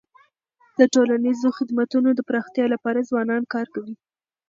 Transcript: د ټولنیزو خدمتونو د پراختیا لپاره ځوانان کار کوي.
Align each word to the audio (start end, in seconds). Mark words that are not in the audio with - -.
د 0.77 0.81
ټولنیزو 0.93 1.47
خدمتونو 1.57 2.09
د 2.13 2.19
پراختیا 2.27 2.65
لپاره 2.73 3.07
ځوانان 3.09 3.43
کار 3.53 3.67
کوي. 3.73 3.93